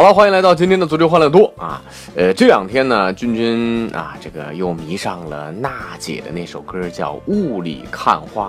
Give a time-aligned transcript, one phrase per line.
[0.00, 1.82] 好了，欢迎来到今天的足球欢乐多啊！
[2.16, 8.48] 呃，这两天呢，君君啊，这个又迷上了娜姐的那首歌，叫《雾里看花》。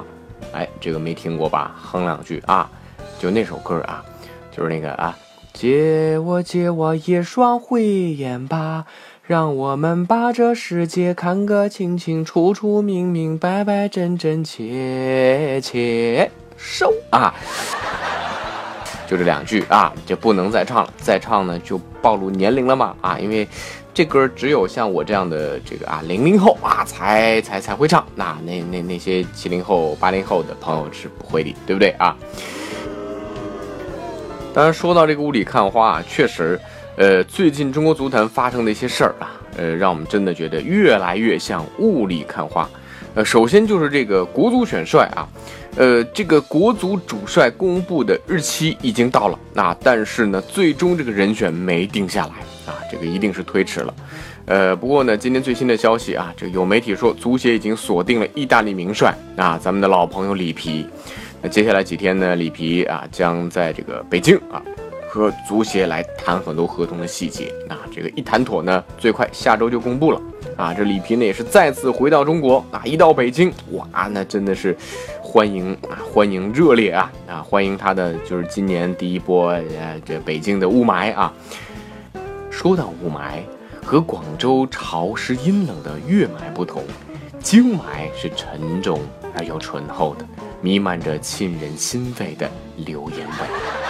[0.54, 1.76] 哎，这个没听过吧？
[1.78, 2.72] 哼两句啊，
[3.20, 4.02] 就那首歌啊，
[4.50, 5.14] 就是那个啊，
[5.52, 8.86] 借我借我一双慧眼吧，
[9.22, 16.32] 让我们把这世界看个清清楚楚、明明白白、真真切切。
[16.56, 17.34] 收啊！
[19.12, 23.20] 就这两句啊，就不能再唱了，再唱呢就暴露年龄了嘛啊！
[23.20, 23.46] 因为
[23.94, 32.16] 这歌只有像我这样的这个啊零零后啊才才才会唱，那那那那些七零后、八零后的朋友是不会的，对不对啊？
[34.54, 36.58] 当然说到这个雾里看花啊，确实，
[36.96, 42.70] 呃，最近中国足坛发生的一些事儿啊，呃，让我们真的觉得越来越像雾里看花。
[43.14, 45.28] 呃，首先就是这个国足选帅啊。
[45.78, 52.34] 呃，这个国足主帅公布的日期已经到了，那但是呢，最终这个人选没定下来
[52.72, 53.94] 啊，这个一定是推迟了。
[54.46, 60.86] 呃，不过呢，今天最新的消息啊，这个有媒体说足协已经锁定了意大利名帅啊，咱们的老朋友里皮。
[61.42, 64.62] 那接下来几天呢，里皮啊将在这个北京啊
[65.08, 67.50] 和足协来谈很多合同的细节。
[67.70, 70.22] 那这个一谈妥呢，最快下周就公布了。
[70.62, 72.84] 啊，这里皮呢也是再次回到中国啊！
[72.86, 74.78] 一到北京，哇，那真的是
[75.20, 77.42] 欢迎啊，欢迎热烈啊啊！
[77.42, 81.34] 欢迎他的就是今年第一波呃这北京的雾霾啊。
[82.52, 83.42] 说到雾霾，
[83.84, 86.84] 和广州潮湿阴冷的粤霾不同，
[87.40, 89.00] 京霾是沉重
[89.36, 90.26] 而又醇厚的，
[90.62, 93.81] 弥漫着沁人心肺的流言味。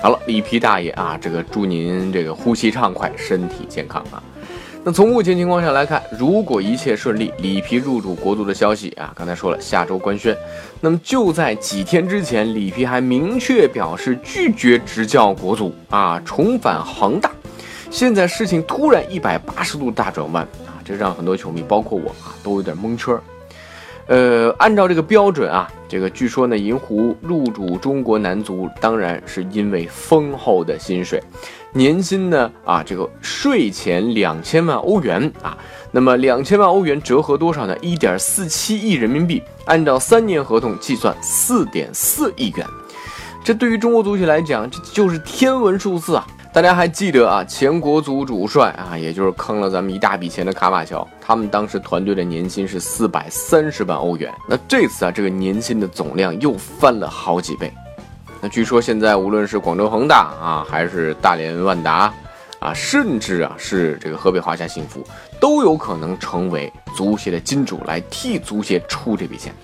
[0.00, 4.22] 好了，里皮大爷啊，这个祝您这个呼吸畅快，身体健康啊。
[4.84, 10.36] 那从目前情况下来看，如果一切顺利，里皮入主国足的消息啊，刚才说了下周官宣。
[10.80, 17.32] 那么就在几天之前，里皮还明确表示拒绝执教国足啊，重返恒大。
[17.90, 23.18] 现在事情突然一百八十度大转弯啊，这让很多球迷，包括我啊，都有点蒙圈。
[24.08, 31.22] 呃，按照这个标准啊，这个据说呢，银狐入主中国男足，当然是因为丰厚的薪水，
[31.74, 35.56] 年薪呢啊，这个税前两千万欧元啊，
[35.92, 37.76] 那么两千万欧元折合多少呢？
[37.82, 42.66] 一点四七亿人民币，按照三年合同计算，四点四亿元，
[43.44, 46.26] 这对于中国足协来讲，这就是天文数字啊。
[46.50, 54.32] 大家还记得啊，前国足主帅啊，也就是坑了咱们一大笔钱的卡马乔，他们当时团队的年薪是四百三十万欧元。
[54.48, 57.72] 那这次啊，这个年薪的总量又翻了好几倍。
[58.40, 62.12] 那据说现在无论是广州恒大啊，还是大连万达
[62.58, 65.04] 啊，甚至啊是这个河北华夏幸福，
[65.38, 69.54] 都有可能成为足协的金主来替足协出这笔钱。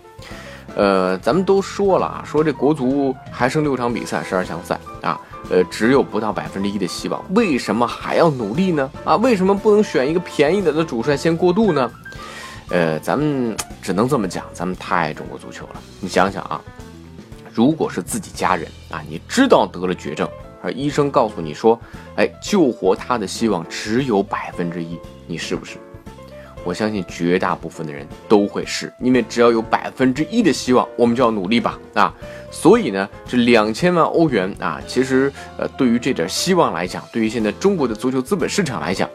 [0.77, 5.21] 呃，咱们都说了啊，说这国足还剩六场比赛，十二强赛啊。
[5.51, 8.91] 呃，只有不到百分之一的希望，为什么还要努力呢？
[9.05, 11.93] 啊，为什么不能选一个便宜点的主帅先过渡呢？
[12.71, 15.75] 呃，咱们只能这么讲，咱们太爱中国足球了。
[16.01, 16.59] 你想想啊，
[17.53, 20.27] 如果是自己家人啊，你知道得了绝症，
[20.63, 21.79] 而医生告诉你说，
[22.17, 25.77] 哎，救活他的希望只有百分之一，你是不是？
[26.65, 32.13] 我相信绝大部分的人都会是，因为只要有百分之一的希望，我们就要努力吧，啊，
[32.51, 39.09] 所以呢，这两千万欧元啊，其实呃，对于这点希望来讲，对于现在中国的足球资本市场来讲，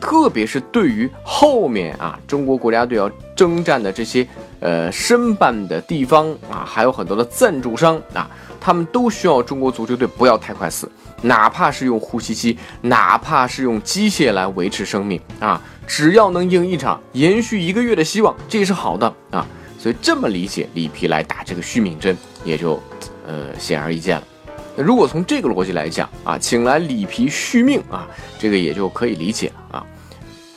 [0.00, 4.26] 特别是对于后面啊，中国国家队要征战的这些
[4.60, 8.28] 呃申办的地方啊，还有很多的赞助商啊，
[8.60, 10.90] 他们都需要中国足球队不要太快死，
[11.22, 15.62] 哪怕是用呼吸机，哪怕是用机械来维持生命啊。
[15.86, 19.46] 只要能赢一场，延续一个月的希望，这也是好的啊。
[19.78, 22.80] 所以这么理解，里皮来打这个续命针，也就，
[23.26, 24.26] 呃，显而易见了。
[24.74, 29.86] 那如果从这个逻辑来讲啊，请来里皮续命啊，这个也就可以理解了啊。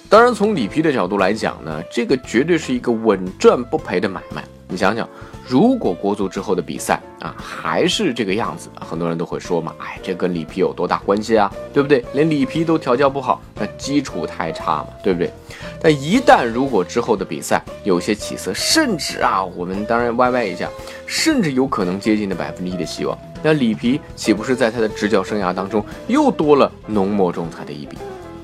[0.10, 4.44] 当然，从里皮的角度来讲呢，这个绝对是一个稳赚不赔的买卖。
[4.68, 5.08] 你想想，
[5.50, 8.70] 如果国足之后的比赛啊，还是这个样子。
[8.80, 11.52] 很多人都会说嘛，哎，这跟里皮有多大关系啊？
[11.74, 12.06] 对不对？
[12.14, 15.34] 连里皮都调教不好，那基础太差嘛，对不对？
[15.82, 20.70] 但一旦如果之后的比赛有些起色，甚至啊，我们当然歪歪一下，
[21.08, 27.98] 甚至有可能接近的百分之一的希望，那里皮岂不是在他的执教生涯当中又多了浓墨重彩的一笔？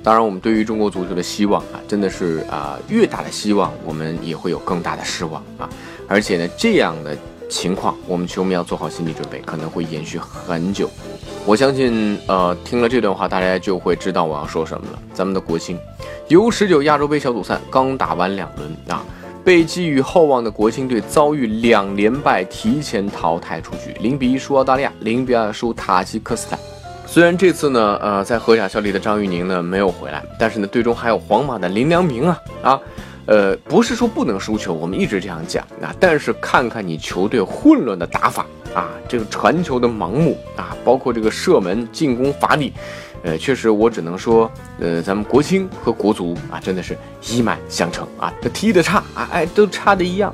[0.05, 5.67] 当然，我们对于中国足球的希望啊，真的是啊，越大的希望，我们也会有更大的失望啊。
[6.07, 7.17] 而且呢，这样的
[7.49, 10.87] 情况，我们球迷要做好心理准备，可能会延续很久。
[11.43, 14.99] 我相信，呃，听了这段话，大家就会知道我要说什么了。
[15.11, 15.75] 咱们的国青
[16.27, 19.03] ，U 十九亚洲杯小组赛刚打完两轮啊，
[19.43, 26.59] 被寄予厚望的国青队遭遇两连败，提前淘汰出局，零比一输澳大利亚，零比二输塔吉克斯坦。
[27.07, 32.79] 虽然这次呢，呃，在荷甲效力的张玉宁呢没有回来，但是呢，队中还有皇马的林良铭啊啊，
[33.25, 42.73] 呃，不是说不能输球，我们一直这样讲啊，但是看看你球队混乱的打法啊，这个传球的盲目啊，包括这个射门进攻乏力，
[43.23, 46.97] 呃，确实我只能说，呃，咱们国青和国足啊，真的是
[47.29, 50.33] 一脉相承啊，这踢得差啊，哎，都差的一样。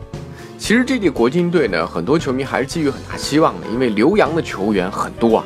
[0.58, 5.46] 其实这届国青队呢，很多球迷还是寄予很大希望的，因为留洋的球员很多啊。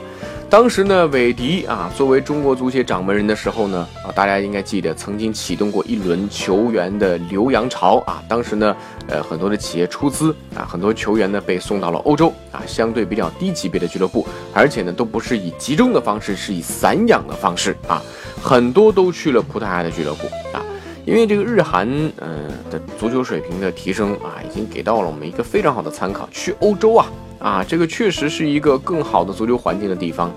[0.55, 8.23] 当时呢，韦迪啊，作为中国足协掌门人的时候呢，啊，大家应该记得曾经启动过一轮球员的留洋潮啊。
[8.25, 8.73] 当时呢，
[9.09, 18.01] 呃，很多的企业出资啊，很多球员呢被送到了欧洲啊，相对比较低级别的俱乐部，而且呢，都不是以集中的方式，是以散养的方式啊，
[18.41, 20.63] 很多都去了葡萄牙的俱乐部啊。
[21.05, 21.85] 因为这个日韩
[22.21, 27.07] 嗯的足球水平的提升啊，已经给到了我们一个非常好的参考，去欧洲啊。
[27.39, 30.31] 啊，这个确实是一个更好的足球环境的地方，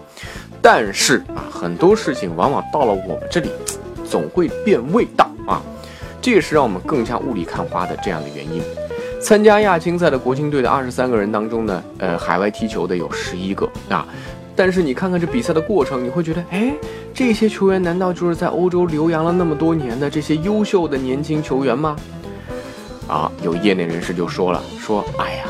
[0.61, 3.51] 但是啊，很多事情往往到了我们这里，
[4.05, 5.63] 总会变味道啊，
[6.21, 8.63] 这也是让我们更加雾里看花的这样的原因。
[9.21, 14.07] 参加亚青赛的国青队的二十三个人当中呢，呃，海外踢球的有十一个啊，
[14.55, 16.73] 但是你看看这比赛的过程，你会觉得，哎，
[17.13, 21.97] 这些球员难道就是在欧洲留洋了那么多年的这些优秀的年轻球员吗？
[23.09, 25.48] 啊，有业内人士就说了，说，哎呀。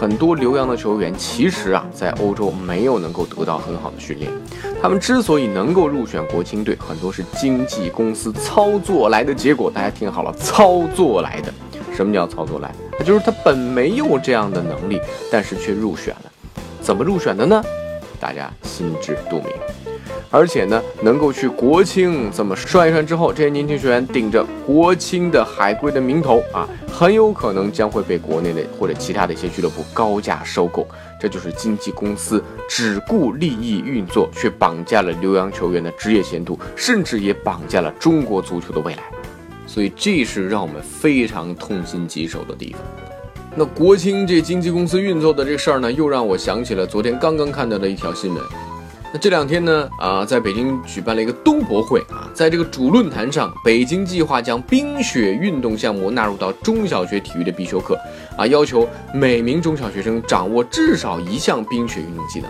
[0.00, 4.32] 很多留洋的球员其实啊，在欧洲没有能够得到很好的训练。
[4.80, 9.70] 他们之所以能够入选国青队，很多是经纪公司操作来的结果。
[9.70, 11.52] 大家听好了，操作来的。
[11.94, 12.74] 什么叫操作来？
[12.98, 14.98] 那就是他本没有这样的能力，
[15.30, 16.32] 但是却入选了。
[16.80, 17.62] 怎么入选的呢？
[18.18, 19.48] 大家心知肚明。
[20.32, 30.86] 而且呢，能够去国青这么涮一涮之后，这些年轻球员顶着国青的海归的名头啊，很有可能将会被国内的或者其他的一些俱乐部高价收购。
[31.20, 39.02] 这就是经纪公司只顾利益运作，却绑架了留洋球员的职业前途，甚至也绑架了中国足球的未来。
[39.66, 42.80] 所以这是让我们非常痛心疾首的地方。
[43.56, 48.42] 那国青这经纪公司运作的这事儿呢，又让我想起了昨天刚刚看到的一条新闻。
[49.12, 57.98] 那这两天呢，啊，在北京举办了一个冬博会啊，在这个主论坛上，北京计划将冰雪运动项目纳入到中小学体育的必修课，
[58.36, 62.48] 啊，要求每名中小学生掌握至少一项冰雪运动技能。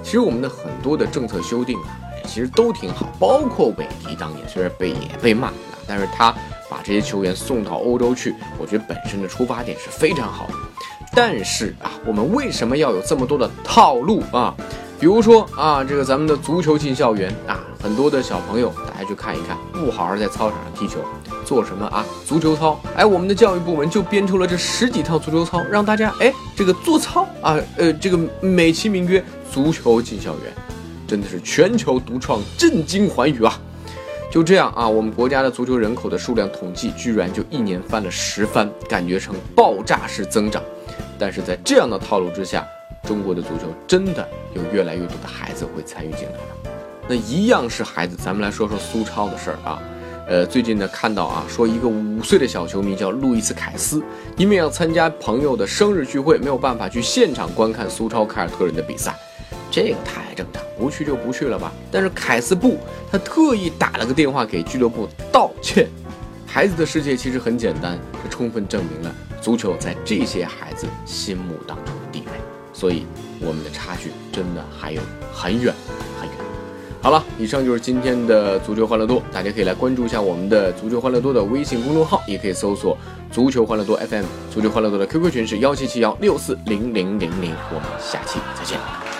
[0.00, 5.52] 其实我们的很多的政策修订啊，其实都挺好，包括韦迪当年虽然被也被骂，
[5.84, 6.32] 但是他
[6.70, 10.52] 把这些球员送到欧洲去，我觉得本身的出发点是非常好的。
[11.12, 14.54] 但是啊，我们为什么要有这么多的套路啊？
[15.00, 20.98] 比如说啊，这个咱们的足球进校园啊，很多的小朋友，大家去看一看，不好好在操场上踢球，
[21.44, 22.04] 做什么啊？
[22.26, 30.52] 足球操，哎，我们的教育部门就编出了这十几套足球操，让大家哎，这个做操啊，呃，这个美其名曰足球进校园，
[31.06, 33.56] 真的是全球独创，震惊寰宇啊！
[34.32, 40.60] 就这样啊，我们国家的足球人口的数量统计居然就一年翻了十番，感觉成爆炸式增长，
[41.20, 42.66] 但是在这样的套路之下。
[43.04, 46.72] 中国的足球真的有越来越多的孩子会参与进来了，
[47.08, 48.16] 那一样是孩子。
[48.16, 49.82] 咱们来说说苏超的事儿啊，
[50.28, 54.02] 呃，最近呢看到啊，说一个五岁的小球迷叫路易斯凯斯，
[54.36, 59.14] 因为要参加朋友的生日聚会，没有办法去现场观看苏超凯尔特人的比赛，
[59.70, 61.72] 这个太正常，不去就不去了吧。
[61.90, 62.76] 但是凯斯不，
[63.10, 65.88] 他特意打了个电话给俱乐部道歉。
[66.46, 71.94] 孩子的世界其实很简单，这充分证明了足球在这些孩子心目当中。
[72.78, 73.04] 所以，
[73.40, 75.00] 我们的差距真的还有
[75.34, 75.74] 很远
[76.20, 76.36] 很远。
[77.02, 82.96] 好了，以上就是今天的足球欢乐多，大家可以来关注一下我们的足球欢乐多的微信公众号，也可以搜索
[83.32, 84.24] 足球欢乐多 FM。
[84.54, 89.17] 足球欢乐多的 QQ 群是幺七七幺六四零零零零，我们下期再见。